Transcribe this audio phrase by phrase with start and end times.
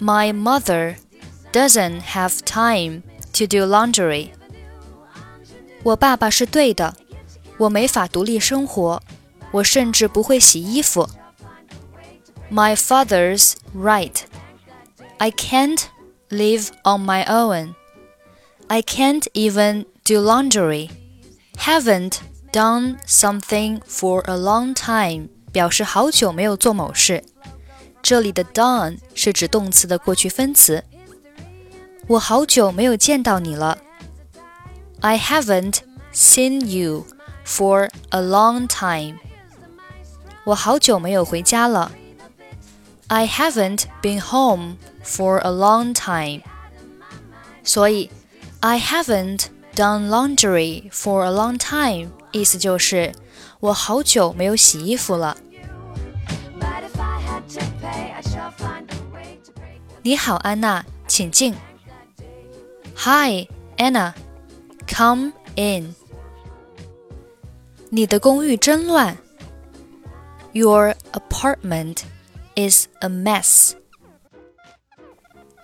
[0.00, 0.96] My mother
[1.52, 3.02] doesn't have time
[3.32, 4.30] to do laundry.
[5.82, 6.94] 我爸爸是对的，
[7.58, 9.02] 我没法独立生活，
[9.52, 11.08] 我甚至不会洗衣服。
[12.50, 14.20] My father's right.
[15.18, 15.84] I can't
[16.28, 17.74] live on my own.
[18.66, 20.90] I can't even do laundry.
[21.56, 22.16] Haven't
[22.56, 27.24] done something for a long time 表示好久没有做某事。
[28.02, 30.84] 这里的 done 是指动词的过去分词。
[32.08, 33.78] 我好久没有见到你了。
[35.00, 35.78] I haven't
[36.12, 37.06] seen you
[37.46, 39.18] for a long time.
[40.44, 41.92] 我好久没有回家了。
[43.06, 46.42] I haven't been home for a long time.
[47.62, 48.10] 所以，
[48.60, 53.11] I haven't done laundry for a long time 意思就是
[53.59, 55.37] 我好久没有洗衣服了。
[60.01, 61.53] 你好，安娜，请进。
[62.95, 64.13] Hi, Anna.
[64.87, 65.95] Come in.
[67.89, 69.17] 你的公寓真乱。
[70.53, 72.03] Your apartment
[72.55, 73.73] is a mess.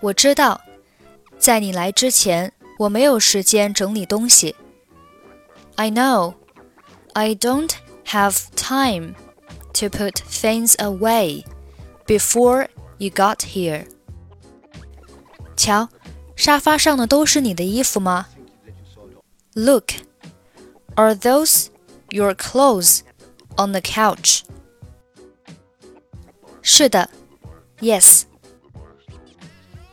[0.01, 0.59] 我知道，
[1.37, 4.55] 在你来之前，我没有时间整理东西。
[5.75, 6.33] I know.
[7.14, 7.72] I don't
[8.06, 9.14] have time
[9.74, 11.44] to put things away
[12.06, 13.86] before you got here.
[15.56, 15.88] 瞧，
[16.36, 18.26] 沙发上的都是你的衣服吗？
[19.54, 19.92] Look,
[20.94, 21.68] are those
[22.10, 23.00] your clothes
[23.56, 24.42] on the couch?
[26.62, 27.10] 是的，
[27.80, 28.22] Yes.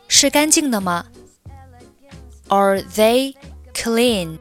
[0.08, 1.06] 是干净的吗？
[2.48, 3.34] Are they
[3.74, 4.38] clean?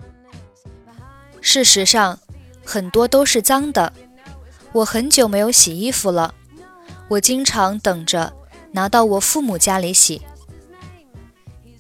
[1.41, 2.19] 事实上，
[2.69, 3.93] 很多都是脏的。
[4.71, 6.33] 我很久没有洗衣服了，
[7.07, 8.33] 我经常等着
[8.71, 10.21] 拿到我父母家里洗。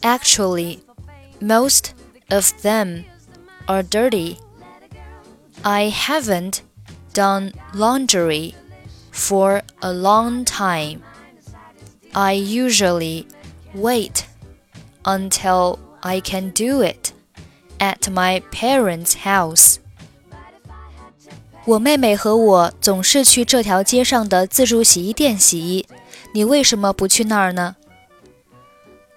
[0.01, 0.79] Actually,
[1.41, 1.89] most
[2.29, 3.03] of them
[3.65, 4.37] are dirty.
[5.63, 6.59] I haven't
[7.13, 8.53] done laundry
[9.11, 10.99] for a long time.
[12.13, 13.25] I usually
[13.73, 14.23] wait
[15.03, 17.11] until I can do it
[17.79, 19.79] at my parents' house.
[21.69, 25.87] 我妹妹和我总是去这条街上的自助洗衣店洗衣，
[26.33, 27.75] 你为什么不去那儿呢？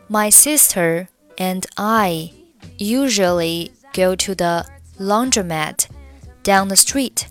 [0.08, 2.30] My sister and I
[2.78, 4.64] usually go to the
[4.98, 5.84] laundromat
[6.42, 7.26] down the street.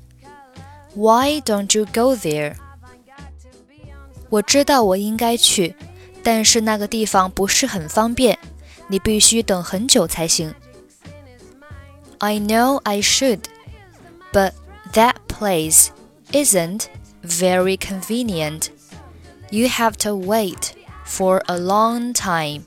[0.93, 2.55] Why don't you go there?
[4.29, 5.75] 我知道我应该去，
[6.21, 8.38] 但是那个地方不是很方便，
[8.88, 10.53] 你必须等很久才行。
[12.19, 13.39] I know I should,
[14.31, 14.60] but that
[15.41, 15.89] place
[16.31, 16.88] isn't
[17.23, 18.69] very convenient.
[19.49, 20.73] You have to wait
[21.05, 22.63] for a long time.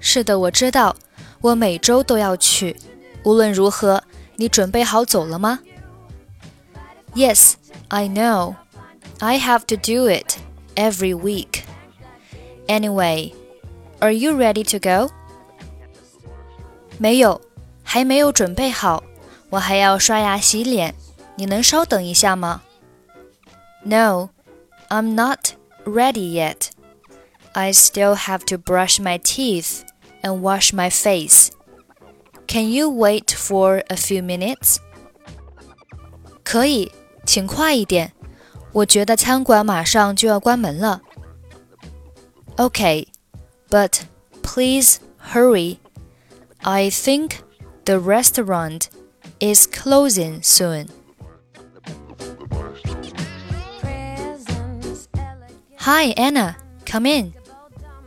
[0.00, 0.94] 是的，我知道，
[1.40, 2.76] 我每周都要去。
[3.24, 4.02] 无论如何，
[4.36, 5.58] 你准备好走了吗？
[7.14, 7.54] Yes,
[7.88, 8.54] I know.
[9.18, 10.36] I have to do it
[10.76, 11.62] every week.
[12.68, 13.32] Anyway,
[13.98, 15.10] are you ready to go?
[16.98, 17.40] 没有，
[17.82, 19.02] 还没有准备好，
[19.50, 20.94] 我还要刷牙洗脸。
[21.36, 22.62] 你能稍等一下吗？
[23.84, 24.30] No,
[24.88, 25.52] I'm not
[25.84, 26.70] ready yet.
[27.52, 29.82] I still have to brush my teeth
[30.22, 31.50] and wash my face.
[32.46, 34.78] Can you wait for a few minutes?
[36.44, 36.92] 可以，
[37.24, 38.12] 请快一点。
[38.72, 41.00] 我觉得餐馆马上就要关门了。
[42.56, 43.06] Okay,
[43.70, 44.00] but
[44.42, 44.98] please
[45.32, 45.78] hurry.
[46.62, 47.36] I think
[47.84, 48.88] the restaurant
[49.40, 50.88] is closing soon.
[55.83, 56.55] Hi, Anna.
[56.85, 57.33] Come in.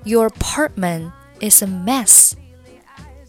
[0.03, 1.13] Your apartment
[1.43, 2.35] is a mess.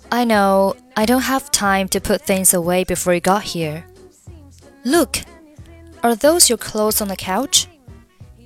[0.10, 3.86] I know I don't have time to put things away before you got here.
[4.86, 5.18] Look,
[6.02, 7.68] are those your clothes on the couch?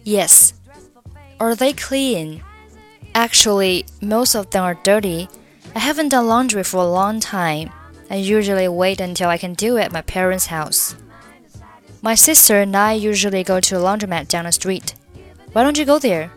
[0.03, 0.53] Yes.
[1.39, 2.43] Are they clean?
[3.13, 5.29] Actually, most of them are dirty.
[5.75, 7.69] I haven't done laundry for a long time.
[8.09, 10.95] I usually wait until I can do it at my parents' house.
[12.01, 14.95] My sister and I usually go to a laundromat down the street.
[15.53, 16.31] Why don't you go there?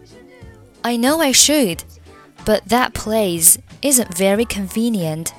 [0.82, 1.84] I know I should,
[2.44, 5.32] but that place isn't very convenient.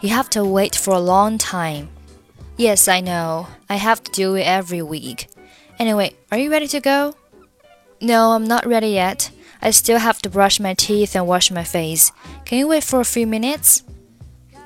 [0.00, 1.88] You have to wait for a long time.
[2.56, 3.48] Yes, I know.
[3.68, 5.28] I have to do it every week.
[5.78, 7.14] Anyway, are you ready to go?
[8.00, 9.30] No, I'm not ready yet.
[9.60, 12.12] I still have to brush my teeth and wash my face.
[12.44, 13.82] Can you wait for a few minutes?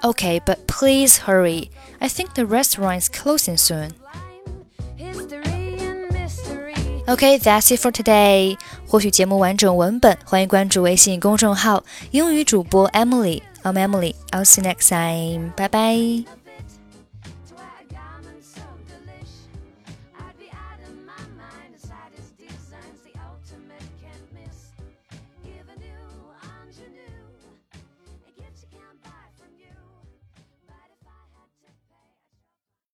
[0.05, 1.71] Okay, but please hurry.
[2.01, 3.93] I think the restaurant is closing soon.
[7.11, 8.57] Okay, that's it for today.
[8.87, 13.43] 获取节目完整文本，欢迎关注微信公众号“英语主播 Emily”。
[13.65, 14.15] I'm Emily.
[14.31, 15.51] I'll see you next time.
[15.57, 16.40] Bye bye.